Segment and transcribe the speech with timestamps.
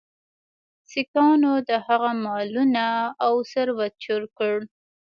[0.89, 2.85] سیکهانو د هغه مالونه
[3.25, 4.55] او ثروت چور کړ.